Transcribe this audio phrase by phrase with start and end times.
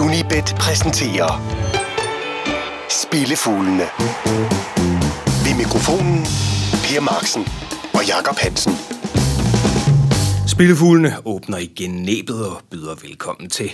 [0.00, 1.32] Unibet præsenterer
[2.90, 3.86] Spillefuglene.
[5.44, 6.24] Ved mikrofonen
[6.84, 7.42] Per Marksen
[7.94, 8.72] og Jakob Hansen.
[10.48, 13.70] Spillefuglene åbner igen næbet og byder velkommen til.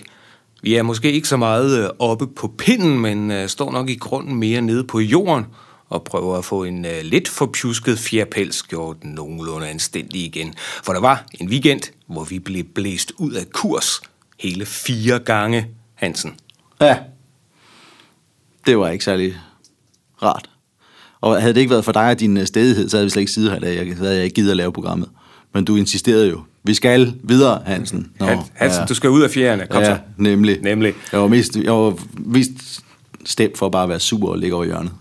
[0.63, 3.97] Vi er måske ikke så meget øh, oppe på pinden, men øh, står nok i
[3.97, 5.45] grunden mere nede på jorden
[5.89, 10.55] og prøver at få en øh, lidt forpjusket fjerpels gjort nogenlunde anstændig igen.
[10.83, 14.01] For der var en weekend, hvor vi blev blæst ud af kurs
[14.39, 15.67] hele fire gange,
[15.99, 16.35] Hansen.
[16.81, 16.99] Ja.
[18.67, 19.37] Det var ikke særlig
[20.23, 20.51] rart.
[21.21, 23.21] Og havde det ikke været for dig og din øh, stedighed, så havde vi slet
[23.21, 23.87] ikke siddet her i dag.
[23.87, 25.09] Jeg havde jeg ikke givet at lave programmet.
[25.55, 26.43] Men du insisterede jo.
[26.63, 28.13] Vi skal videre, Hansen.
[28.21, 28.87] Nå, Hansen, ja.
[28.87, 29.67] du skal ud af fjerne.
[29.71, 29.99] Kom ja, så.
[30.17, 30.63] nemlig.
[30.63, 30.95] Nemlig.
[31.13, 32.51] Jeg var mest, jeg var mest
[33.25, 34.93] stemt for at bare være sur og ligge over hjørnet.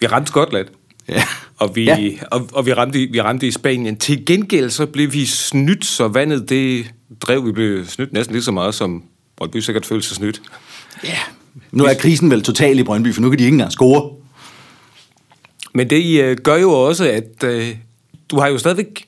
[0.00, 0.66] Vi ramte Skotland.
[1.08, 1.22] Ja.
[1.58, 2.08] Og vi, Ja.
[2.30, 3.96] og, og vi, ramte, vi ramte i Spanien.
[3.96, 6.86] Til gengæld så blev vi snydt, så vandet det
[7.20, 7.46] drev.
[7.46, 9.02] Vi blev snydt næsten lige så meget, som
[9.36, 10.42] Brøndby sikkert følte sig snydt.
[11.04, 11.18] Ja.
[11.72, 14.10] Nu er krisen vel total i Brøndby, for nu kan de ikke engang score.
[15.74, 17.76] Men det øh, gør jo også, at øh,
[18.30, 19.06] du har jo stadigvæk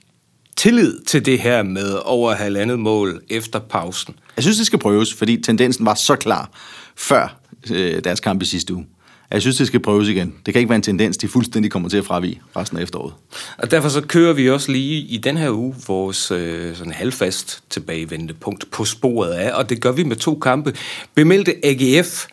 [0.56, 4.14] tillid til det her med over halvandet mål efter pausen.
[4.36, 6.50] Jeg synes, det skal prøves, fordi tendensen var så klar
[6.96, 8.86] før øh, deres kamp i sidste uge.
[9.30, 10.34] Jeg synes, det skal prøves igen.
[10.46, 13.14] Det kan ikke være en tendens, de fuldstændig kommer til at fravige resten af efteråret.
[13.58, 17.62] Og derfor så kører vi også lige i den her uge vores øh, sådan halvfast
[17.70, 20.74] tilbagevendende punkt på sporet af, og det gør vi med to kampe.
[21.14, 22.26] Bemeldte AGF,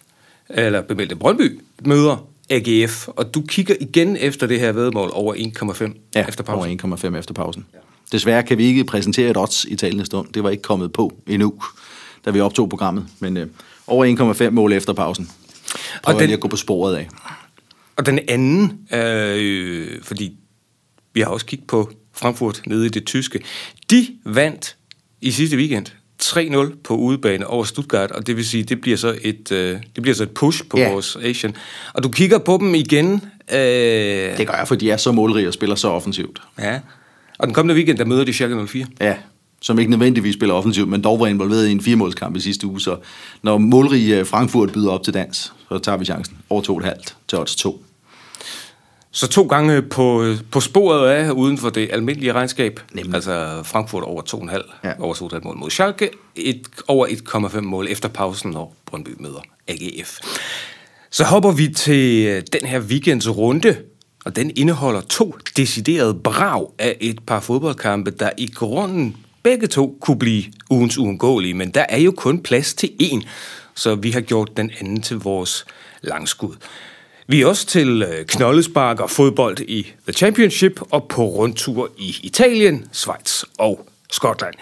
[0.49, 6.11] eller bemeldte Brøndby, møder AGF, og du kigger igen efter det her vedmål over 1,5
[6.15, 6.79] Ja, efter pausen.
[6.83, 7.65] over 1,5 efter pausen.
[8.11, 10.27] Desværre kan vi ikke præsentere et odds i talende stund.
[10.33, 11.53] Det var ikke kommet på endnu,
[12.25, 13.05] da vi optog programmet.
[13.19, 13.47] Men øh,
[13.87, 15.29] over 1,5 mål efter pausen.
[16.03, 16.27] Prøver den- den...
[16.27, 17.09] lige at gå på sporet af.
[17.95, 20.33] Og den anden, øh, fordi
[21.13, 23.39] vi har også kigget på Frankfurt nede i det tyske,
[23.89, 24.75] de vandt
[25.21, 25.85] i sidste weekend
[26.23, 30.01] 3-0 på udebane over Stuttgart, og det vil sige, det bliver så et, øh, det
[30.01, 30.91] bliver så et push på Ja.
[30.91, 31.55] vores Asian.
[31.93, 33.13] Og du kigger på dem igen.
[33.51, 33.57] Øh,
[34.37, 36.41] Det gør jeg, fordi de er så målrige og spiller så offensivt.
[36.59, 36.79] Ja.
[37.39, 38.85] Og den kommende weekend, der møder de Schalke 04.
[39.01, 39.15] Ja,
[39.65, 42.81] som ikke nødvendigvis spiller offensivt, men dog var involveret i en firemålskamp i sidste uge.
[42.81, 42.97] Så
[43.41, 46.37] når målrige øh, Frankfurt byder op til dans, så tager vi chancen.
[46.49, 47.83] Over 2,5 til odds 2.
[49.11, 52.79] Så to gange på, på sporet af, uden for det almindelige regnskab.
[52.93, 53.15] Nemlig.
[53.15, 54.91] Altså Frankfurt over 2,5 ja.
[54.99, 60.19] Over 2,5 mål mod Schalke, et, over 1,5 mål efter pausen, når Brøndby møder AGF.
[61.11, 63.75] Så hopper vi til øh, den her weekends runde,
[64.25, 69.15] og den indeholder to deciderede brag af et par fodboldkampe, der i grunden
[69.45, 73.27] begge to kunne blive ugens uundgåelige, men der er jo kun plads til én,
[73.75, 75.65] så vi har gjort den anden til vores
[76.01, 76.55] langskud.
[77.27, 82.15] Vi er også til øh, knoldespark og fodbold i The Championship og på rundtur i
[82.23, 84.53] Italien, Schweiz og Skotland.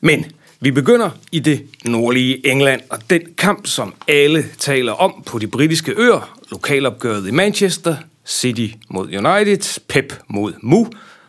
[0.00, 0.24] Men
[0.60, 5.46] vi begynder i det nordlige England, og den kamp, som alle taler om på de
[5.46, 7.96] britiske øer, lokalopgøret i Manchester,
[8.26, 10.86] City mod United, Pep mod Mu,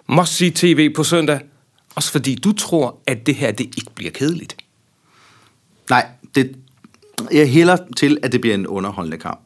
[0.08, 1.40] must see TV på søndag,
[1.96, 4.56] også fordi du tror, at det her det ikke bliver kedeligt.
[5.90, 6.56] Nej, det,
[7.32, 9.40] jeg hælder til, at det bliver en underholdende kamp.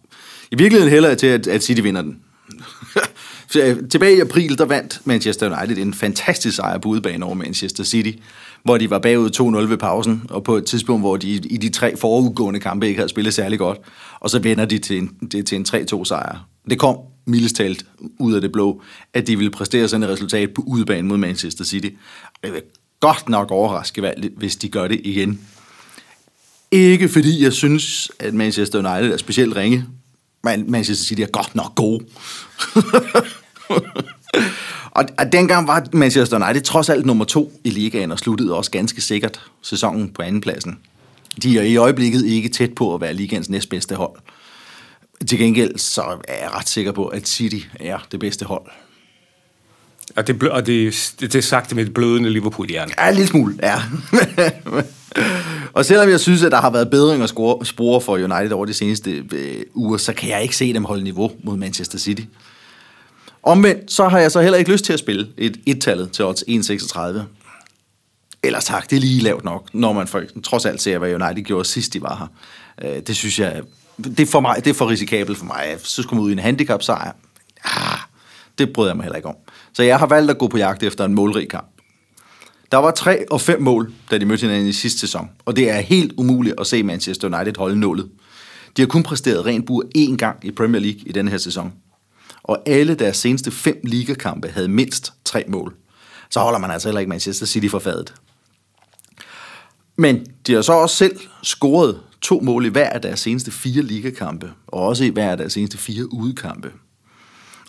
[0.52, 2.20] I virkeligheden hælder jeg til, at, at City vinder den.
[3.58, 7.84] Øh, tilbage i april, der vandt Manchester United en fantastisk sejr på udebane over Manchester
[7.84, 8.12] City,
[8.64, 9.30] hvor de var bagud
[9.66, 12.98] 2-0 ved pausen, og på et tidspunkt, hvor de i de tre forudgående kampe ikke
[12.98, 13.78] havde spillet særlig godt,
[14.20, 16.48] og så vender de til en, det til en 3-2 sejr.
[16.70, 17.86] Det kom mildest talt
[18.20, 18.82] ud af det blå,
[19.14, 21.90] at de ville præstere sådan et resultat på udebane mod Manchester City
[22.46, 22.64] det jeg vil
[23.00, 25.42] godt nok overraske, valgt, hvis de gør det igen.
[26.72, 29.86] Ikke fordi jeg synes, at Manchester United er specielt ringe,
[30.44, 32.06] men Manchester City er godt nok gode.
[34.92, 38.72] og, og dengang var Manchester United trods alt nummer to i ligaen og sluttede også
[38.72, 40.80] ganske sikkert sæsonen på andenpladsen.
[41.44, 44.20] De er i øjeblikket ikke tæt på at være ligaens næstbedste hold.
[45.28, 48.72] Til gengæld så er jeg ret sikker på, at City er det bedste hold.
[50.16, 52.92] Og det, og det, det, det er sagt med et blødende Liverpool-hjerne.
[52.98, 53.82] Ja, en lille smule, ja.
[55.74, 58.66] og selvom jeg synes, at der har været bedring at score, spore for United over
[58.66, 62.22] de seneste øh, uger, så kan jeg ikke se dem holde niveau mod Manchester City.
[63.44, 66.44] Omvendt, så har jeg så heller ikke lyst til at spille et et-tallet til odds
[66.44, 67.00] 1,36.
[68.44, 71.44] Ellers tak, det er lige lavt nok, når man for, trods alt ser, hvad United
[71.44, 72.30] gjorde sidst de var
[72.82, 72.96] her.
[72.96, 73.62] Øh, det synes jeg,
[73.98, 75.76] det er for mig, det er for risikabelt for mig.
[75.84, 77.12] Så skulle man ud i en handicap-sejr.
[77.64, 77.95] Ah,
[78.58, 79.36] det bryder jeg mig heller ikke om.
[79.74, 81.68] Så jeg har valgt at gå på jagt efter en målrig kamp.
[82.72, 85.70] Der var tre og fem mål, da de mødte hinanden i sidste sæson, og det
[85.70, 88.10] er helt umuligt at se Manchester United holde nullet.
[88.78, 91.74] De har kun præsteret rent bur én gang i Premier League i denne her sæson.
[92.44, 95.76] Og alle deres seneste fem ligakampe havde mindst tre mål.
[96.30, 98.14] Så holder man altså heller ikke Manchester City for fadet.
[99.98, 103.82] Men de har så også selv scoret to mål i hver af deres seneste fire
[103.82, 106.72] ligakampe, og også i hver af deres seneste fire udekampe.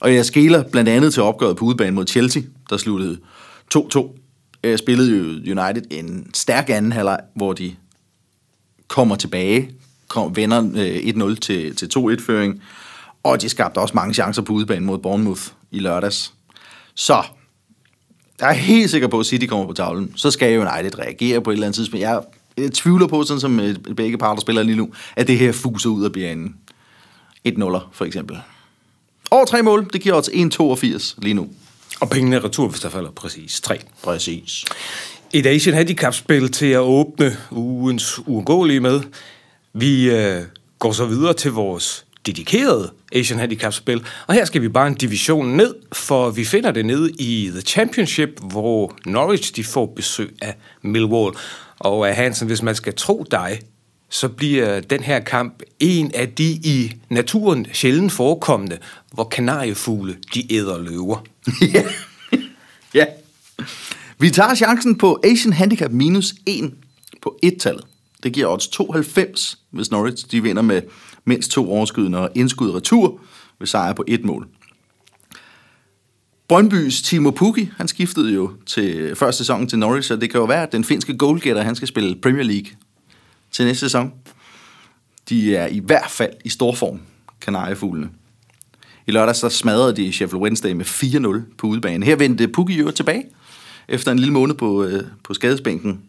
[0.01, 3.19] Og jeg skæler blandt andet til opgøret på udebane mod Chelsea, der sluttede
[3.77, 4.17] 2-2.
[4.63, 7.75] Jeg øh, spillede jo United en stærk anden halvleg, hvor de
[8.89, 9.71] kommer tilbage,
[10.09, 12.63] kom, vender øh, 1-0 til, til 2-1-føring,
[13.23, 16.33] og de skabte også mange chancer på udebane mod Bournemouth i lørdags.
[16.95, 17.23] Så
[18.41, 20.13] jeg er helt sikker på, at City kommer på tavlen.
[20.17, 22.03] Så skal United reagere på et eller andet tidspunkt.
[22.03, 22.23] Jeg,
[22.57, 25.91] jeg tvivler på, sådan som øh, begge parter spiller lige nu, at det her fuser
[25.91, 26.55] ud og bliver en
[27.49, 28.39] 1-0 for eksempel.
[29.31, 31.49] Over tre mål, det giver os 1,82 lige nu.
[32.01, 33.81] Og pengene er retur, hvis der falder præcis 3.
[34.03, 34.65] Præcis.
[35.33, 39.01] Et Asian Handicap-spil til at åbne ugens uundgåelige med.
[39.73, 40.43] Vi øh,
[40.79, 45.57] går så videre til vores dedikerede Asian Handicap-spil, og her skal vi bare en division
[45.57, 50.57] ned, for vi finder det nede i The Championship, hvor Norwich de får besøg af
[50.83, 51.37] Millwall.
[51.79, 53.61] Og af Hansen, hvis man skal tro dig,
[54.09, 58.79] så bliver den her kamp en af de i naturen sjældent forekommende,
[59.13, 61.25] hvor kanariefugle de æder løver.
[61.75, 61.83] ja.
[62.95, 63.05] ja.
[64.19, 66.75] Vi tager chancen på Asian Handicap minus 1
[67.23, 67.85] på 1-tallet.
[68.23, 70.83] Det giver odds 92, hvis Norwich de vinder med
[71.25, 73.21] mindst to overskydende og indskud retur
[73.59, 74.49] ved sejr på et mål.
[76.49, 80.45] Brøndbys Timo Pukki, han skiftede jo til første sæson til Norwich, så det kan jo
[80.45, 82.71] være, at den finske goalgetter, han skal spille Premier League
[83.57, 84.13] til næste sæson.
[85.29, 87.01] De er i hvert fald i stor form,
[87.41, 88.09] kanariefuglene.
[89.07, 92.07] I lørdag så smadrede de Sheffield Wednesday med 4-0 på udebane.
[92.07, 93.25] Her vendte Pukki jo tilbage
[93.89, 96.01] efter en lille måned på, øh, på skadesbænken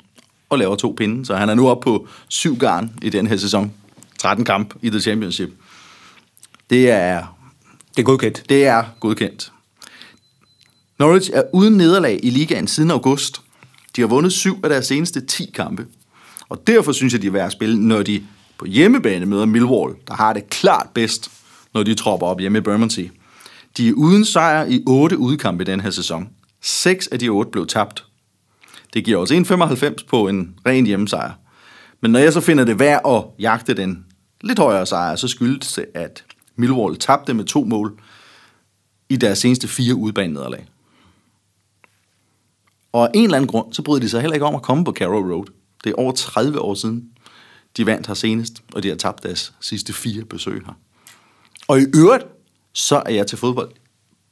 [0.50, 3.38] og laver to pinde, så han er nu oppe på syv garn i den her
[3.38, 3.74] sæson.
[4.20, 5.50] 13 kamp i The Championship.
[6.70, 7.38] Det er,
[7.96, 8.44] Det er godkendt.
[8.50, 9.52] det er godkendt.
[11.00, 13.42] Norwich er uden nederlag i ligaen siden august.
[13.96, 15.86] De har vundet syv af deres seneste 10 kampe.
[16.50, 18.24] Og derfor synes jeg, de er værd at spille, når de
[18.58, 21.32] på hjemmebane møder Millwall, der har det klart bedst,
[21.74, 23.12] når de tropper op hjemme i Bermondsey.
[23.78, 26.30] De er uden sejr i otte udkampe i den her sæson.
[26.62, 28.06] Seks af de otte blev tabt.
[28.94, 31.32] Det giver os 1,95 på en ren hjemmesejr.
[32.02, 34.06] Men når jeg så finder det værd at jagte den
[34.42, 36.24] lidt højere sejr, så skyldes det, at
[36.56, 38.00] Millwall tabte med to mål
[39.10, 40.68] i deres seneste fire udbanenederlag.
[42.92, 44.84] Og af en eller anden grund, så bryder de sig heller ikke om at komme
[44.84, 45.46] på Carrow Road.
[45.88, 47.10] Det er over 30 år siden,
[47.78, 50.74] de vandt her senest, og de har tabt deres sidste fire besøg her.
[51.68, 52.24] Og i øvrigt,
[52.74, 53.72] så er jeg til fodbold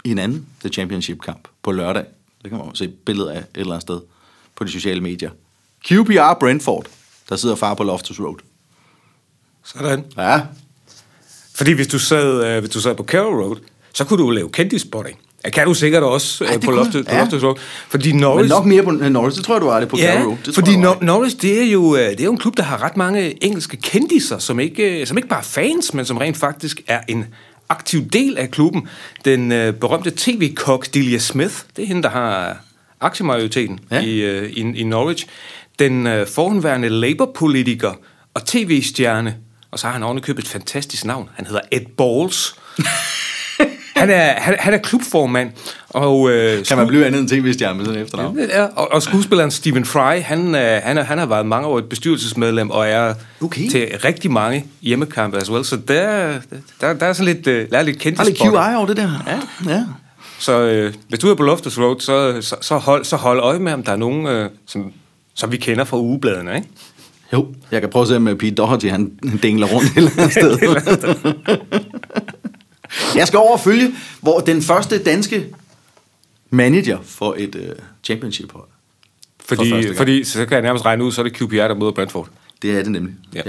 [0.03, 2.05] i en anden The Championship-kamp på lørdag.
[2.43, 4.01] Det kan man jo se billeder af et eller andet sted
[4.55, 5.31] på de sociale medier.
[5.85, 6.87] QPR Brentford,
[7.29, 8.37] der sidder far på Loftus Road.
[9.63, 10.05] Sådan.
[10.17, 10.41] Ja,
[11.53, 13.57] Fordi hvis du sad, øh, hvis du sad på Carroll Road,
[13.93, 15.19] så kunne du lave kendisspotting.
[15.45, 17.19] Det kan du sikkert også Ej, det på, på Ja.
[17.21, 17.55] Loftus Road.
[17.89, 18.49] Fordi men Norwich...
[18.49, 20.37] nok mere på Norwich, det tror jeg, du har det på Ja, Road.
[20.45, 20.71] Det fordi.
[20.75, 23.43] Nor- Norwich, det er, jo, øh, det er jo en klub, der har ret mange
[23.45, 26.99] engelske kendiser, som ikke, øh, som ikke bare er fans, men som rent faktisk er
[27.07, 27.25] en
[27.69, 28.87] aktiv del af klubben.
[29.25, 32.57] Den øh, berømte tv-kok Delia Smith, det er hende, der har
[33.01, 33.95] aktiemajoriteten Ja.
[33.95, 34.01] ja.
[34.01, 35.25] i, øh, i, i Norwich.
[35.79, 37.91] Den øh, forhenværende Labour-politiker
[38.33, 39.35] og tv-stjerne,
[39.71, 41.29] og så har han ovenikøbet et fantastisk navn.
[41.35, 42.55] Han hedder Ed Balls.
[43.95, 45.49] han, er, han, han er klubformand,
[45.89, 46.29] og...
[46.31, 48.39] Øh, Kan man blive andet end tv-stjerne med sådan efternavn?
[48.39, 51.89] Ja, og, og skuespilleren Stephen Fry, han, øh, han, han har været mange år et
[51.89, 53.69] bestyrelsesmedlem, og er Okay.
[53.69, 55.65] til rigtig mange hjemmekampe as well.
[55.65, 56.33] Så der,
[56.81, 58.45] der, der er sådan lidt, øh, der er lidt kendt Der er lidt QI
[58.77, 59.09] over det der.
[59.27, 59.71] Ja.
[59.73, 59.83] ja.
[60.39, 63.59] Så øh, hvis du er på Loftus Road, så, så, så, hold, så hold øje
[63.59, 64.91] med, om der er nogen, øh, som,
[65.35, 66.67] som vi kender fra ugebladene, ikke?
[67.33, 69.11] Jo, jeg kan prøve at se, om Pete Doherty, han
[69.43, 70.57] dingler rundt et eller andet sted.
[73.15, 75.45] jeg skal over og følge, hvor den første danske
[76.49, 77.61] manager for et uh,
[78.03, 78.67] championship-hold.
[79.39, 79.97] For Fordi, gang.
[79.97, 82.29] fordi så kan jeg nærmest regne ud, så er det QPR, der møder Brentford.
[82.61, 83.13] Det er det nemlig.
[83.33, 83.41] Ja.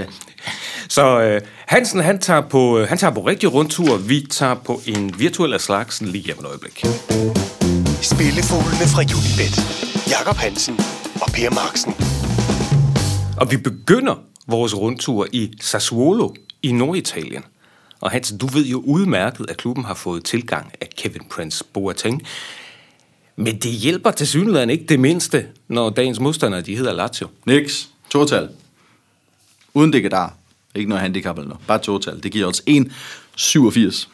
[0.89, 3.97] Så øh, Hansen, han tager, på, øh, han tager på rigtig rundtur.
[3.97, 6.85] Vi tager på en virtuel af slagsen lige om et øjeblik.
[8.01, 9.55] Spillefuglene fra Unibet.
[10.09, 10.79] Jakob Hansen
[11.21, 11.93] og Per Marksen.
[13.41, 14.15] Og vi begynder
[14.47, 17.43] vores rundtur i Sassuolo i Norditalien.
[18.01, 22.23] Og Hans, du ved jo udmærket, at klubben har fået tilgang af Kevin Prince Boateng.
[23.35, 27.27] Men det hjælper til synligheden ikke det mindste, når dagens modstandere, de hedder Lazio.
[27.45, 27.85] Nix.
[28.09, 28.49] Total.
[29.73, 30.29] Uden der.
[30.75, 31.67] Ikke noget handicap eller noget.
[31.67, 32.23] Bare total.
[32.23, 34.07] Det giver os 1,87.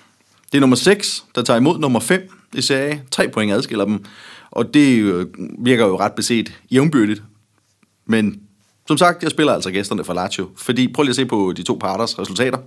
[0.51, 4.05] Det er nummer 6, der tager imod nummer 5 i Serie Tre point adskiller dem.
[4.51, 5.25] Og det øh,
[5.59, 7.23] virker jo ret beset jævnbyrdigt.
[8.05, 8.41] Men
[8.87, 10.49] som sagt, jeg spiller altså gæsterne for Lazio.
[10.57, 12.57] Fordi prøv lige at se på de to parters resultater.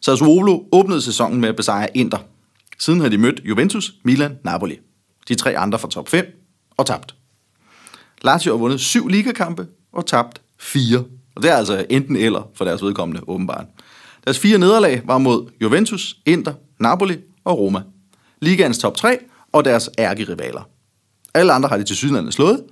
[0.00, 2.18] Sassuolo åbnede sæsonen med at besejre Inter.
[2.78, 4.78] Siden har de mødt Juventus, Milan, Napoli.
[5.28, 6.26] De tre andre fra top 5
[6.76, 7.14] og tabt.
[8.22, 11.04] Lazio har vundet syv ligakampe og tabt fire.
[11.36, 13.64] Og det er altså enten eller for deres vedkommende, åbenbart.
[14.24, 17.82] Deres fire nederlag var mod Juventus, Inter, Napoli og Roma.
[18.42, 19.18] Ligaens top 3
[19.52, 20.68] og deres ærkerivaler.
[21.34, 22.62] Alle andre har de til sydlandet slået,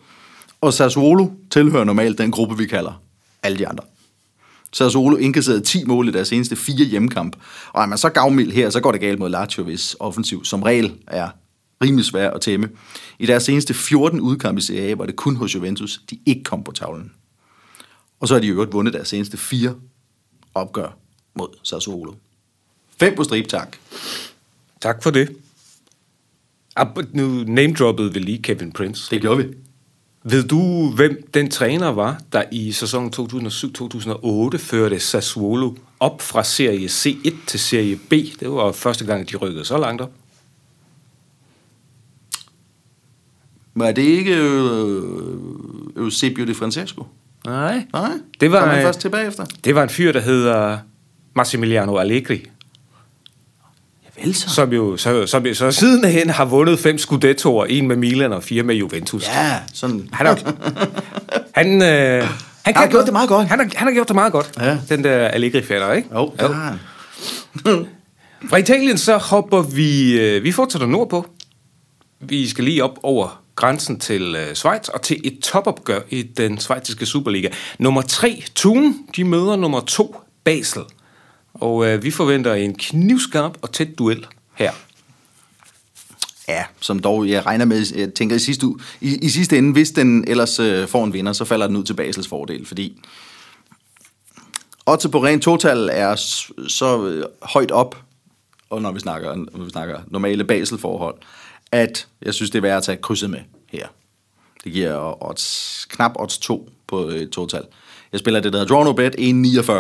[0.61, 3.01] og Sassuolo tilhører normalt den gruppe, vi kalder
[3.43, 3.85] alle de andre.
[4.75, 7.37] Sassuolo indkasserede 10 mål i deres seneste fire hjemmekamp.
[7.73, 10.63] Og er man så gavmild her, så går det galt mod Lazio, hvis offensiv som
[10.63, 11.29] regel er
[11.83, 12.69] rimelig svær at tæmme.
[13.19, 16.43] I deres seneste 14 udkampe i Serie A var det kun hos Juventus, de ikke
[16.45, 17.13] kom på tavlen.
[18.21, 19.75] Og så har de jo vundet deres seneste fire
[20.55, 20.97] opgør
[21.35, 22.15] mod Sassuolo.
[23.01, 23.77] Fem på strip, tak.
[24.81, 25.37] Tak for det.
[27.13, 29.11] Nu name-droppede vi lige Kevin Prince.
[29.11, 29.55] Det gjorde vi.
[30.27, 36.87] Ved du, hvem den træner var, der i sæsonen 2007-2008 førte Sassuolo op fra Serie
[36.87, 38.13] C1 til Serie B?
[38.41, 40.13] Det var første gang, de rykkede så langt op.
[43.75, 45.03] Men er det ikke øh,
[45.97, 47.05] Eusebio de Francesco?
[47.47, 47.87] Nej.
[47.93, 49.45] Nej, Det var, Kom han øh, først tilbage efter.
[49.65, 50.79] Det var en fyr, der hedder
[51.37, 52.47] Massimiliano Allegri,
[54.25, 54.51] Vel så.
[54.51, 58.43] som jo så, som jo så sidenhen har vundet fem Scudettoer, en med Milan og
[58.43, 59.29] fire med Juventus.
[59.29, 60.09] Ja, sådan.
[60.13, 60.39] Han har,
[61.55, 62.29] han, øh,
[62.65, 63.49] han, har gjort det meget godt.
[63.49, 64.79] Han har, han har gjort det meget godt, Ja.
[64.89, 66.09] den der Allegri-fætter, ikke?
[66.15, 66.79] Jo, har han.
[68.51, 71.27] Fra Italien så hopper vi, øh, vi fortsætter nordpå.
[72.21, 76.59] Vi skal lige op over grænsen til øh, Schweiz og til et topopgør i den
[76.59, 77.49] schweiziske Superliga.
[77.79, 80.83] Nummer 3, Thun, de møder nummer 2, Basel.
[81.55, 84.73] Og øh, vi forventer en knivskarp og tæt duel her.
[86.49, 89.73] Ja, som dog jeg regner med, jeg tænker i sidste, u- i, i sidste ende,
[89.73, 93.01] hvis den ellers øh, får en vinder, så falder den ud til Basels fordel, fordi
[94.87, 96.15] Otte på rent total er
[96.69, 97.97] så øh, højt op,
[98.71, 101.15] og når vi snakker, når vi snakker normale Basel-forhold,
[101.73, 103.87] at jeg synes, det er værd at tage krydset med her.
[104.65, 107.63] Det giver odds, knap odds 2 på et total.
[108.13, 109.73] Jeg spiller det, der hedder Draw No Bet 1,49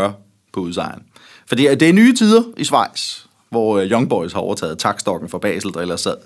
[0.52, 1.02] på udsejren.
[1.46, 3.18] Fordi det er nye tider i Schweiz,
[3.50, 6.16] hvor øh, Young Boys har overtaget takstokken fra Basel, der ellers sad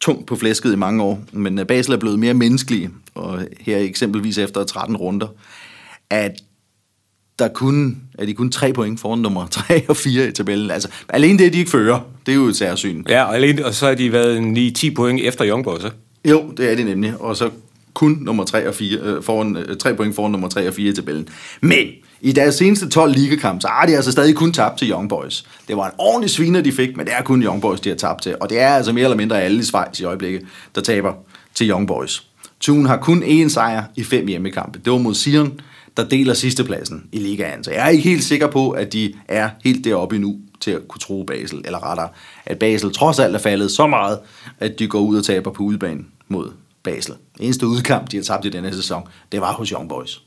[0.00, 1.20] tungt på flæsket i mange år.
[1.32, 5.26] Men øh, Basel er blevet mere menneskelige, og her eksempelvis efter 13 runder,
[6.10, 6.32] at
[7.38, 10.70] der kun, er de kun tre point foran nummer 3 og 4 i tabellen.
[10.70, 13.04] Altså, alene det, de ikke fører, det er jo et særsyn.
[13.08, 15.96] Ja, og, alene, og så har de været en 9-10 point efter Young Boys, ikke?
[16.28, 17.20] Jo, det er det nemlig.
[17.20, 17.50] Og så
[17.94, 20.90] kun nummer 3 og 4, øh, foran, øh, 3 point foran nummer 3 og 4
[20.90, 21.28] i tabellen.
[21.60, 21.86] Men
[22.24, 25.44] i deres seneste 12 ligakampe, så har de altså stadig kun tabt til Young Boys.
[25.68, 27.96] Det var en ordentlig sviner, de fik, men det er kun Young Boys, de har
[27.96, 28.36] tabt til.
[28.40, 30.42] Og det er altså mere eller mindre alle i Schweiz i øjeblikket,
[30.74, 31.12] der taber
[31.54, 32.26] til Young Boys.
[32.60, 34.78] Thun har kun én sejr i fem hjemmekampe.
[34.84, 35.60] Det var mod Sion,
[35.96, 37.64] der deler sidstepladsen i ligaen.
[37.64, 40.88] Så jeg er ikke helt sikker på, at de er helt deroppe endnu til at
[40.88, 42.08] kunne tro Basel, eller rettere,
[42.46, 44.18] at Basel trods alt er faldet så meget,
[44.60, 46.50] at de går ud og taber på udebane mod
[46.82, 47.14] Basel.
[47.40, 49.02] Eneste udkamp, de har tabt i denne sæson,
[49.32, 50.22] det var hos Young Boys.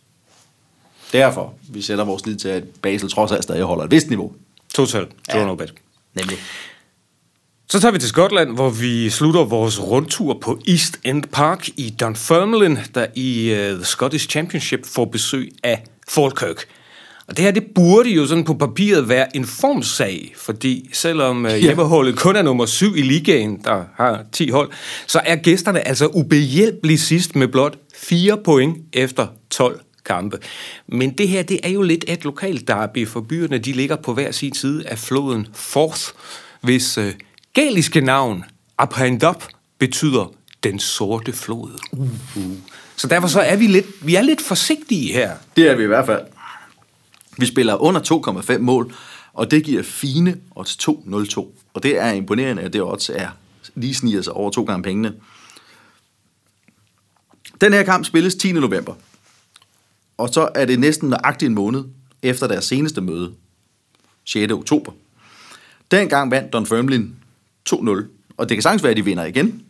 [1.15, 4.31] Derfor, vi sætter vores lid til, at Basel trods alt stadig holder et vist niveau.
[4.73, 5.39] Total, Ja.
[5.39, 5.45] ja.
[5.45, 5.73] no bet.
[6.15, 6.37] Nemlig.
[7.69, 11.93] Så tager vi til Skotland, hvor vi slutter vores rundtur på East End Park i
[11.99, 16.65] Dunfermline, der i uh, The Scottish Championship får besøg af Falkirk.
[17.27, 21.55] Og det her, det burde jo sådan på papiret være en formsag, fordi selvom uh,
[21.55, 24.71] hjemmeholdet kun er nummer 7 i ligaen, der har 10 hold,
[25.07, 30.37] så er gæsterne altså ubehjælpeligt sidst med blot 4 point efter 12 kampe.
[30.87, 34.13] Men det her, det er jo lidt et lokalt derby, for byerne de ligger på
[34.13, 36.03] hver sin side af floden Forth,
[36.61, 37.13] hvis øh,
[37.53, 38.45] galiske navn,
[38.77, 39.43] Aprendup,
[39.79, 40.33] betyder
[40.63, 41.79] den sorte flod.
[41.91, 42.43] Uh.
[42.95, 45.31] Så derfor så er vi lidt, vi er lidt forsigtige her.
[45.55, 46.21] Det er vi i hvert fald.
[47.37, 48.01] Vi spiller under
[48.51, 48.93] 2,5 mål,
[49.33, 51.39] og det giver fine odds 2,02.
[51.73, 53.27] Og det er imponerende, at det odds er
[53.75, 55.13] lige sniger sig over to gange pengene.
[57.61, 58.51] Den her kamp spilles 10.
[58.51, 58.93] november.
[60.17, 61.83] Og så er det næsten nøjagtigt en måned
[62.21, 63.33] efter deres seneste møde,
[64.25, 64.53] 6.
[64.53, 64.91] oktober.
[65.91, 67.09] Dengang vandt Don Dunfermline
[67.69, 68.03] 2-0,
[68.37, 69.63] og det kan sagtens være, at de vinder igen.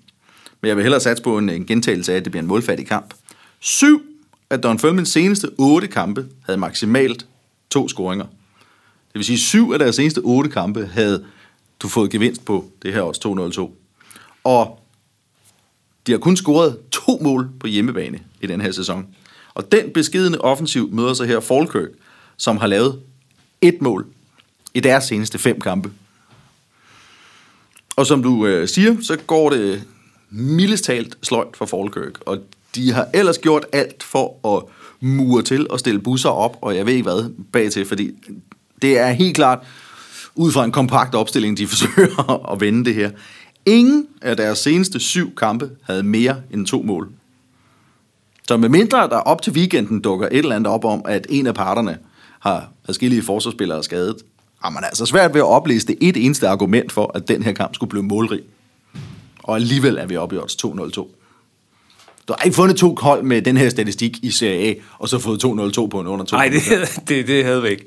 [0.62, 2.88] Men jeg vil hellere satse på en, en gentagelse af, at det bliver en målfattig
[2.88, 3.14] kamp.
[3.60, 4.02] Syv
[4.50, 7.26] af Don Dunfermlines seneste otte kampe havde maksimalt
[7.70, 8.26] to scoringer.
[9.08, 11.26] Det vil sige, syv af deres seneste otte kampe havde
[11.80, 13.72] du fået gevinst på det her års 2-0-2.
[14.44, 14.80] Og
[16.08, 19.08] de har kun scoret to mål på hjemmebane i den her sæson.
[19.56, 21.90] Og den beskidende offensiv møder sig her Falkirk,
[22.38, 23.00] som har lavet
[23.62, 24.06] et mål
[24.74, 25.92] i deres seneste fem kampe.
[27.96, 29.84] Og som du øh, siger, så går det
[30.30, 32.20] mildest talt sløjt for Falkirk.
[32.26, 32.40] Og
[32.76, 34.64] de har ellers gjort alt for at
[35.00, 38.12] mure til og stille busser op, og jeg ved ikke hvad, bag til, fordi
[38.82, 39.60] det er helt klart
[40.36, 43.12] ud fra en kompakt opstilling, de forsøger at vende det her.
[43.66, 47.12] Ingen af deres seneste syv kampe havde mere end to mål.
[48.48, 51.54] Så medmindre der op til weekenden dukker et eller andet op om, at en af
[51.56, 51.98] parterne
[52.40, 54.16] har forskellige forsvarsspillere skadet,
[54.64, 57.54] har man altså svært ved at oplæse det et eneste argument for, at den her
[57.54, 58.42] kamp skulle blive målrig.
[59.44, 61.08] Og alligevel er vi oppe i odds 2-0-2.
[62.28, 65.20] Du har ikke fundet to hold med den her statistik i Serie A, og så
[65.20, 66.36] fået 2-0-2 på en under 2.
[66.38, 66.62] Nej, det,
[67.08, 67.86] det, det havde vi ikke.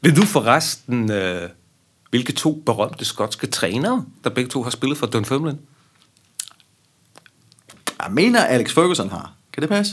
[0.00, 1.48] Vil du forresten, øh,
[2.10, 5.58] hvilke to berømte skotske trænere, der begge to har spillet for Dunfermline?
[8.02, 9.32] Jeg mener, Alex Ferguson har.
[9.52, 9.92] Kan det passe?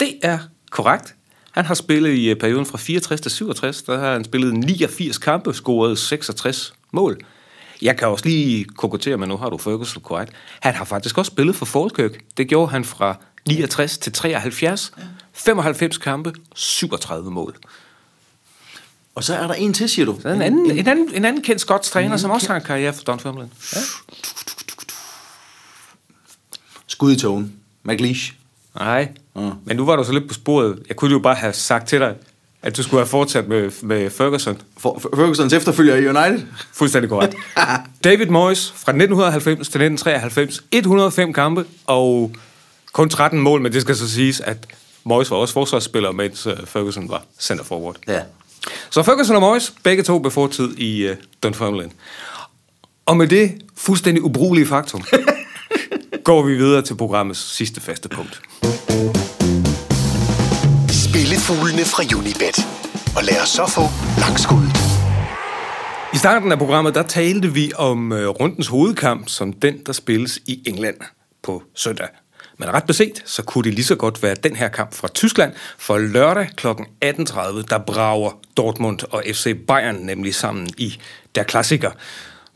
[0.00, 0.38] Det er
[0.70, 1.14] korrekt.
[1.50, 3.82] Han har spillet i øh, perioden fra 64 til 67.
[3.82, 7.18] Der har han spillet 89 kampe, scoret 66 mål.
[7.82, 10.32] Jeg kan også lige kokotere, men nu har du Ferguson korrekt.
[10.60, 12.12] Han har faktisk også spillet for Falkirk.
[12.36, 13.16] Det gjorde han fra
[13.48, 14.92] 69 til 73.
[15.32, 17.56] 95 kampe, 37 mål.
[19.14, 20.18] Og så er der en til, siger du?
[20.22, 22.92] Så en, anden, en, anden, en anden kendt skotsk træner, som også har en karriere
[22.92, 23.50] for Dunfermline.
[23.74, 23.80] Ja.
[26.98, 27.52] Skud i togen.
[27.84, 28.32] McLeish.
[28.78, 29.50] Nej, mm.
[29.64, 30.78] men nu var du så lidt på sporet.
[30.88, 32.14] Jeg kunne jo bare have sagt til dig,
[32.62, 34.58] at du skulle have fortsat med, med Ferguson.
[34.76, 36.46] For, Fergusons efterfølger i United.
[36.72, 37.36] Fuldstændig korrekt.
[38.04, 42.32] David Moyes fra 1990 til 1993, 105 kampe og
[42.92, 44.66] kun 13 mål, men det skal så siges, at
[45.04, 47.96] Moyes var også forsvarsspiller, mens uh, Ferguson var center forward.
[48.08, 48.20] Ja.
[48.90, 51.90] Så Ferguson og Moyes, begge to blev fortid i uh, Dunfermline.
[53.06, 55.04] Og med det fuldstændig ubrugelige faktum,
[56.28, 58.40] går vi videre til programmets sidste faste punkt.
[60.90, 62.58] Spillefuglene fra Unibet.
[63.16, 63.82] Og lad os så få
[64.20, 64.76] langskuddet.
[66.14, 70.38] I starten af programmet, der talte vi om uh, rundens hovedkamp, som den, der spilles
[70.46, 70.96] i England
[71.42, 72.08] på søndag.
[72.58, 75.52] Men ret beset, så kunne det lige så godt være den her kamp fra Tyskland,
[75.78, 76.66] for lørdag kl.
[76.66, 76.74] 18.30,
[77.70, 81.00] der brager Dortmund og FC Bayern nemlig sammen i
[81.34, 81.90] der klassiker.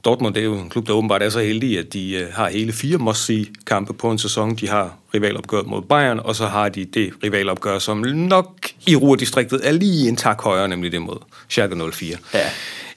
[0.04, 2.72] Dortmund er jo en klub, der åbenbart er så heldig, at de øh, har hele
[2.72, 4.54] fire must-see-kampe på en sæson.
[4.54, 8.48] De har rivalopgør mod Bayern, og så har de det rivalopgør, som nok
[8.86, 11.16] i Ruhrdistriktet er lige en tak højere, nemlig det mod
[11.48, 12.16] Schalke 04.
[12.34, 12.38] Ja.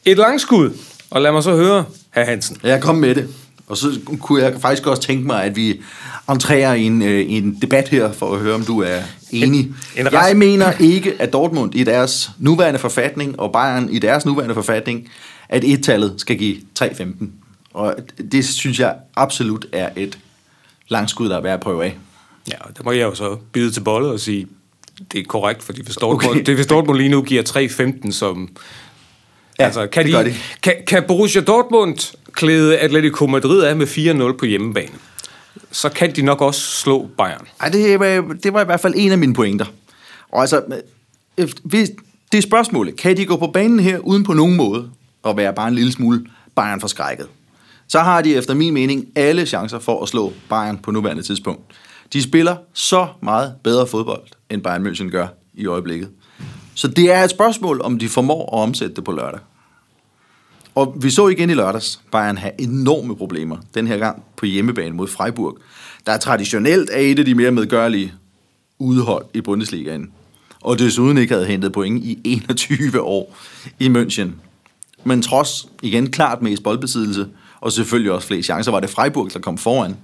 [0.06, 0.72] Et langskud,
[1.10, 2.58] og lad mig så høre, herr Hansen.
[2.64, 3.28] Jeg kom med det.
[3.68, 3.88] Og så
[4.22, 5.82] kunne jeg faktisk også tænke mig, at vi
[6.30, 8.98] entrerer en, øh, en debat her, for at høre, om du er
[9.32, 9.60] enig.
[9.60, 14.26] En- en jeg mener ikke, at Dortmund i deres nuværende forfatning, og Bayern i deres
[14.26, 15.08] nuværende forfatning,
[15.50, 17.26] at et-tallet skal give 3-15.
[17.74, 17.96] Og
[18.32, 20.18] det synes jeg absolut er et
[20.88, 21.98] langskud, der er værd at prøve af.
[22.52, 24.48] Ja, og der må jeg jo så bide til bolle og sige,
[25.12, 26.46] det er korrekt, fordi hvis Dortmund, okay.
[26.46, 28.50] det, hvis Dortmund lige nu giver 3-15 som...
[29.60, 30.36] Ja, altså, kan, de, de.
[30.64, 33.88] Kan, kan Borussia Dortmund klæde Atletico Madrid af med
[34.34, 34.94] 4-0 på hjemmebane?
[35.72, 37.48] Så kan de nok også slå Bayern.
[37.62, 39.66] Ej, det, var, det var i hvert fald en af mine pointer.
[40.32, 40.64] Og altså,
[41.38, 41.92] øh, hvis,
[42.32, 42.96] det er spørgsmålet.
[42.96, 44.90] Kan de gå på banen her uden på nogen måde
[45.26, 47.28] at være bare en lille smule Bayern forskrækket?
[47.88, 51.62] Så har de efter min mening alle chancer for at slå Bayern på nuværende tidspunkt.
[52.14, 56.10] De spiller så meget bedre fodbold, end Bayern München gør i øjeblikket.
[56.76, 59.40] Så det er et spørgsmål, om de formår at omsætte det på lørdag.
[60.76, 63.58] Og vi så igen i lørdags, Bayern have enorme problemer.
[63.74, 65.58] Den her gang på hjemmebane mod Freiburg,
[66.06, 68.14] der traditionelt er et af de mere medgørlige
[68.80, 70.12] udhold i Bundesligaen.
[70.62, 73.38] Og desuden ikke havde hentet point i 21 år
[73.80, 74.30] i München.
[75.06, 77.28] Men trods igen klart mest boldbesiddelse,
[77.62, 79.96] og selvfølgelig også flere chancer, var det Freiburg, der kom foran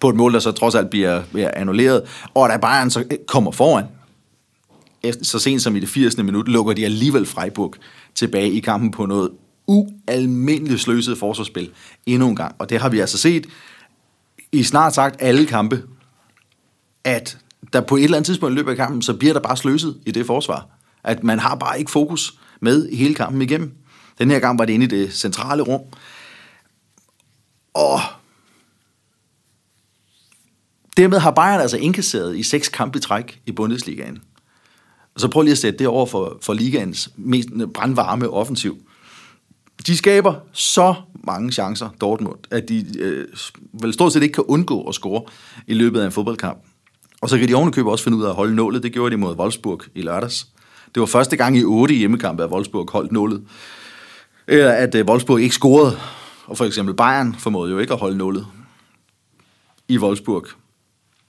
[0.00, 2.02] på et mål, der så trods alt bliver, bliver annulleret.
[2.34, 3.84] Og da Bayern så øh, kommer foran,
[5.02, 6.16] efter, så sent som i det 80.
[6.16, 7.74] minut, lukker de alligevel Freiburg
[8.14, 9.30] tilbage i kampen på noget
[9.66, 11.70] ualmindeligt sløset forsvarsspil
[12.06, 12.54] endnu en gang.
[12.58, 13.46] Og det har vi altså set
[14.52, 15.82] i snart sagt alle kampe,
[17.04, 17.38] at
[17.72, 19.96] der på et eller andet tidspunkt i løbet af kampen, så bliver der bare sløset
[20.06, 20.68] i det forsvar.
[21.04, 23.72] At man har bare ikke fokus med i hele kampen igennem.
[24.18, 25.80] Den her gang var det inde i det centrale rum.
[27.74, 28.00] Og
[30.96, 34.18] dermed har Bayern altså indkasseret i seks kampe i træk i Bundesligaen.
[35.14, 38.78] Og så prøv lige at sætte det over for, for ligaens mest brandvarme offensiv.
[39.86, 40.94] De skaber så
[41.24, 43.26] mange chancer, Dortmund, at de øh,
[43.72, 45.22] vel stort set ikke kan undgå at score
[45.66, 46.58] i løbet af en fodboldkamp.
[47.20, 48.82] Og så kan de ovenikøbet også finde ud af at holde nålet.
[48.82, 50.48] Det gjorde de mod Wolfsburg i lørdags.
[50.94, 53.42] Det var første gang i otte hjemmekampe, at Wolfsburg holdt nålet.
[54.46, 55.98] Eller at øh, Wolfsburg ikke scorede.
[56.46, 58.46] Og for eksempel Bayern formåede jo ikke at holde nullet
[59.88, 60.46] i Wolfsburg.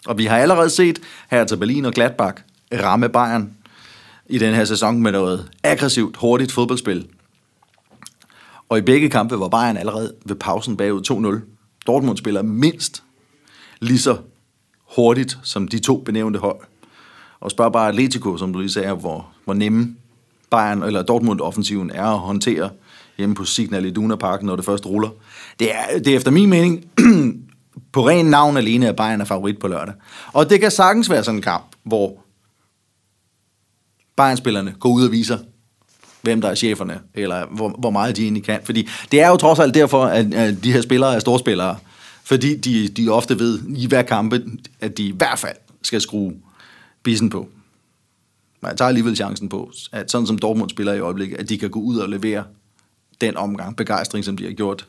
[0.05, 0.99] Og vi har allerede set
[1.29, 3.53] her til Berlin og Gladbach ramme Bayern
[4.25, 7.07] i den her sæson med noget aggressivt, hurtigt fodboldspil.
[8.69, 11.49] Og i begge kampe var Bayern allerede ved pausen bagud 2-0.
[11.87, 13.03] Dortmund spiller mindst
[13.79, 14.17] lige så
[14.95, 16.59] hurtigt som de to benævnte hold.
[17.39, 19.95] Og spørg bare Atletico, som du lige sagde, hvor, hvor nemme
[20.49, 22.69] Bayern eller Dortmund-offensiven er at håndtere
[23.17, 25.09] hjemme på Signal Iduna Park, når det først ruller.
[25.59, 26.85] Det er, det er efter min mening
[27.93, 29.93] på ren navn alene, at Bayern er favorit på lørdag.
[30.33, 32.23] Og det kan sagtens være sådan en kamp, hvor
[34.15, 35.37] Bayern-spillerne går ud og viser,
[36.21, 38.59] hvem der er cheferne, eller hvor, hvor meget de egentlig kan.
[38.63, 41.77] Fordi det er jo trods alt derfor, at, at de her spillere er storspillere,
[42.23, 44.43] fordi de, de ofte ved i hver kampe,
[44.79, 46.33] at de i hvert fald skal skrue
[47.03, 47.49] bissen på.
[48.61, 51.57] Men jeg tager alligevel chancen på, at sådan som Dortmund spiller i øjeblikket, at de
[51.57, 52.43] kan gå ud og levere
[53.21, 54.85] den omgang begejstring, som de har gjort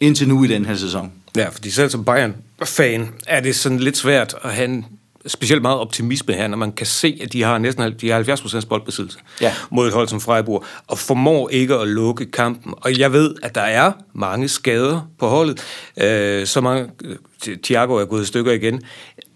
[0.00, 1.12] indtil nu i den her sæson.
[1.36, 4.86] Ja, fordi selv som Bayern-fan er det sådan lidt svært at have en
[5.26, 8.22] specielt meget optimisme her, når man kan se, at de har næsten de har
[8.62, 9.52] 70% boldbesiddelse Ja.
[9.70, 12.74] mod et hold som Freiburg, og formår ikke at lukke kampen.
[12.76, 15.62] Og jeg ved, at der er mange skader på holdet.
[16.02, 18.82] Øh, så mange, øh, Thiago er gået i stykker igen.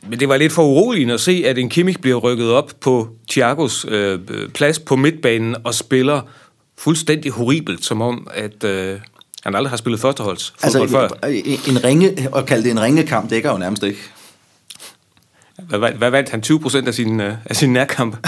[0.08, 3.08] Men det var lidt for uroligende at se, at en Kimmich bliver rykket op på
[3.30, 4.18] Thiagos øh,
[4.54, 6.20] plads på midtbanen og spiller
[6.80, 9.00] fuldstændig horribelt, som om, at øh,
[9.42, 11.28] han aldrig har spillet førsteholds fodbold Altså, før.
[11.28, 14.00] en, en ringe, at kalde det en ringekamp, dækker jo nærmest ikke.
[15.68, 16.42] Hvad, hvad, vandt han?
[16.42, 18.16] 20 procent af sin, øh, af sin nærkamp?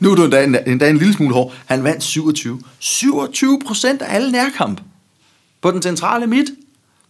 [0.00, 1.52] Nu er du endda, endda en lille smule hård.
[1.66, 2.62] Han vandt 27.
[2.78, 4.80] 27 procent af alle nærkamp
[5.60, 6.50] på den centrale midt.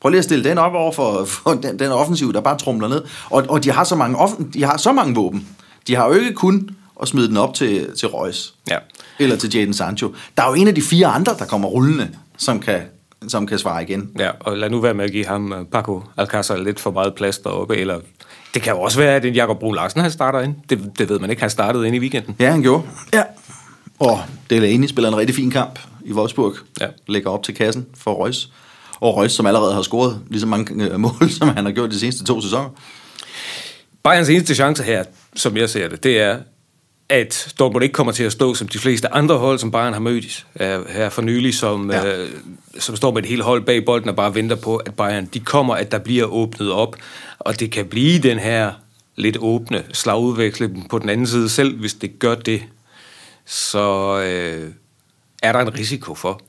[0.01, 2.89] Prøv lige at stille den op over for, for den, den offensiv, der bare trumler
[2.89, 3.05] ned.
[3.31, 5.49] Og, og de, har så mange offen, de har så mange våben.
[5.87, 6.71] De har jo ikke kun
[7.03, 8.55] at smide den op til, til Reus.
[8.71, 8.77] Ja.
[9.19, 10.15] Eller til Jadon Sancho.
[10.37, 12.81] Der er jo en af de fire andre, der kommer rullende, som kan,
[13.29, 14.11] som kan svare igen.
[14.19, 17.15] Ja, og lad nu være med at give ham, øh, Paco Alcázar, lidt for meget
[17.15, 18.01] plads deroppe, eller
[18.55, 20.55] det kan jo også være, at en Jakob Brun Larsen, han starter ind.
[20.71, 22.37] Det, det ved man ikke, han startede ind i weekenden.
[22.39, 22.83] Ja, han gjorde.
[23.13, 23.23] Ja.
[23.99, 26.55] Og Delaney spiller en rigtig fin kamp i Wolfsburg.
[26.81, 26.87] Ja.
[27.09, 28.51] Lægger op til kassen for Reus.
[29.01, 31.91] Og Reus, som allerede har scoret lige så mange øh, mål, som han har gjort
[31.91, 32.69] de seneste to sæsoner.
[34.03, 35.05] Bayerns eneste chance her,
[35.37, 36.39] som jeg ser det, det er,
[37.11, 40.01] at Dortmund ikke kommer til at stå som de fleste andre hold, som Bayern har
[40.01, 42.19] mødt øh, her for nylig, som, Ja.
[42.19, 42.29] øh,
[42.79, 45.41] som står med et helt hold bag bolden og bare venter på, at Bayern de
[45.41, 46.97] kommer, at der bliver åbnet op,
[47.39, 48.73] og det kan blive den her
[49.17, 51.49] lidt åbne slagudveksling på den anden side.
[51.49, 52.63] Selv hvis det gør det,
[53.47, 54.69] så øh,
[55.43, 56.41] er der en risiko for,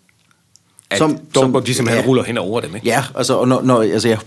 [0.89, 2.07] at Som- Dortmund som- de simpelthen ja.
[2.09, 2.75] ruller hen over dem.
[2.75, 2.87] Ikke?
[2.87, 4.17] Ja, altså, og når, når, altså jeg,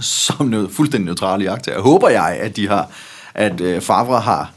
[0.00, 2.90] som noget fuldstændig neutral jagter, håber jeg, at de har,
[3.34, 4.52] at øh, Favre har,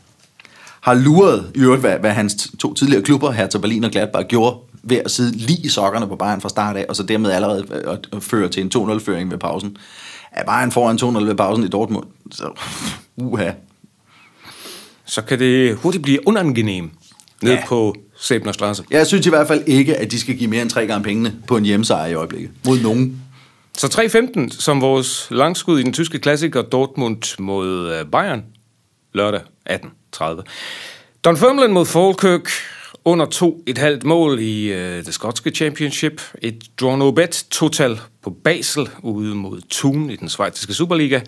[0.81, 4.57] har luret i øvrigt, hvad, hvad hans to tidligere klubber, Hertha Berlin og Gladbach, gjorde
[4.83, 7.65] ved at sidde lige i sokkerne på Bayern fra start af, og så dermed allerede
[7.71, 9.77] øh, at, at føre til en 2-0-føring ved pausen.
[10.31, 12.49] At Bayern foran 2-0 ved pausen i Dortmund, så
[13.17, 13.51] uha.
[15.05, 16.89] Så kan det hurtigt blive unangenehm
[17.41, 17.57] ned Ja.
[17.59, 17.65] ja.
[17.67, 18.83] på Sæbner Strasse.
[18.91, 21.33] Jeg synes i hvert fald ikke, at de skal give mere end tre gange pengene
[21.47, 22.51] på en hjemmesejr i øjeblikket.
[22.65, 23.21] Mod nogen.
[23.77, 23.87] Så
[24.47, 28.43] 3-15 som vores langskud i den tyske klassiker Dortmund mod øh, Bayern
[29.13, 30.41] lørdag 18.30.
[31.23, 32.49] Dunfermline mod Falkirk
[33.05, 36.21] under to et halvt mål i øh, det skotske championship.
[36.41, 41.19] Et draw no bet total på Basel ude mod Thun i den schweiziske Superliga.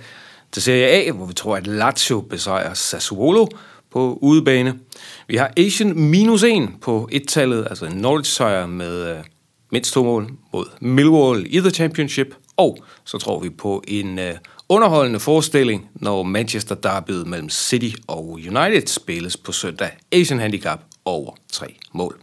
[0.51, 3.47] Til Serie A, hvor vi tror, at Lazio besejrer Sassuolo
[3.91, 4.79] på udebane.
[5.27, 9.23] Vi har Asian minus 1 på et-tallet, altså en Norwich-sejr med øh,
[9.71, 12.35] mindst to mål mod Millwall i The Championship.
[12.57, 14.33] Og så tror vi på en øh,
[14.73, 19.89] underholdende forestilling, når Manchester Derby mellem City og United spilles på søndag.
[20.11, 22.15] Asian Handicap over tre mål.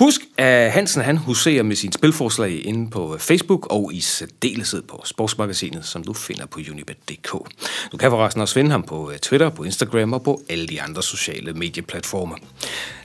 [0.00, 5.02] Husk, at Hansen han huserer med sine spilforslag inde på Facebook og i særdeleshed på
[5.04, 7.32] Sportsmagasinet, som du finder på unibet.dk.
[7.92, 10.82] Du kan forresten også finde ham på øh, Twitter, på Instagram og på alle de
[10.82, 12.36] andre sociale medieplatformer.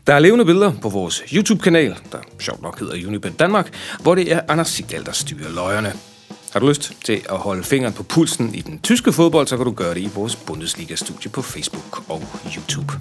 [0.08, 4.32] Der er levende billeder på vores YouTube-kanal, der sjovt nok hedder Unibet Danmark, hvor det
[4.32, 5.94] er Anders Sigdal, der styrer løjerne.
[6.54, 9.66] Har du lyst til at holde fingeren på pulsen i den tyske fodbold, så kan
[9.66, 12.24] du gøre det i vores Bundesliga-studie på Facebook og
[12.56, 12.94] YouTube.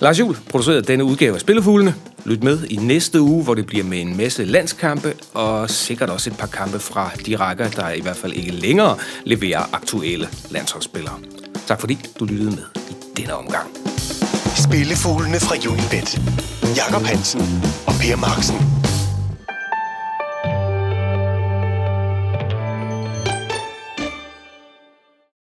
[0.00, 1.94] Lars Juhl producerede denne udgave af Spillefuglene.
[2.24, 6.30] Lyt med i næste uge, hvor det bliver med en masse landskampe, og sikkert også
[6.30, 11.18] et par kampe fra de rækker, der i hvert fald ikke længere leverer aktuelle landsholdsspillere.
[11.66, 13.68] Tak fordi du lyttede med i denne omgang.
[14.56, 16.20] Spillefuglene fra Unibet.
[16.76, 18.77] Jakob Hansen og Per Marksen.